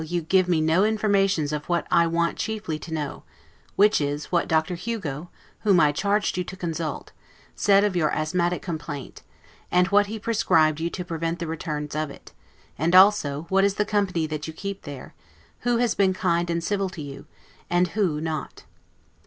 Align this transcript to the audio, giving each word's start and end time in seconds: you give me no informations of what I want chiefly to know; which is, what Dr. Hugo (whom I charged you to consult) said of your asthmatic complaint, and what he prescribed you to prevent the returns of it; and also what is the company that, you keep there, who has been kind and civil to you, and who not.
you 0.03 0.23
give 0.23 0.47
me 0.47 0.59
no 0.61 0.83
informations 0.83 1.53
of 1.53 1.69
what 1.69 1.85
I 1.91 2.07
want 2.07 2.35
chiefly 2.35 2.79
to 2.79 2.91
know; 2.91 3.21
which 3.75 4.01
is, 4.01 4.31
what 4.31 4.47
Dr. 4.47 4.73
Hugo 4.73 5.29
(whom 5.59 5.79
I 5.79 5.91
charged 5.91 6.37
you 6.37 6.43
to 6.43 6.55
consult) 6.57 7.11
said 7.55 7.83
of 7.83 7.95
your 7.95 8.09
asthmatic 8.11 8.63
complaint, 8.63 9.21
and 9.69 9.85
what 9.89 10.07
he 10.07 10.17
prescribed 10.17 10.79
you 10.79 10.89
to 10.89 11.05
prevent 11.05 11.37
the 11.37 11.45
returns 11.45 11.95
of 11.95 12.09
it; 12.09 12.31
and 12.79 12.95
also 12.95 13.45
what 13.49 13.63
is 13.63 13.75
the 13.75 13.85
company 13.85 14.25
that, 14.25 14.47
you 14.47 14.53
keep 14.53 14.85
there, 14.85 15.13
who 15.59 15.77
has 15.77 15.93
been 15.93 16.15
kind 16.15 16.49
and 16.49 16.63
civil 16.63 16.89
to 16.89 17.01
you, 17.03 17.27
and 17.69 17.89
who 17.89 18.19
not. 18.19 18.63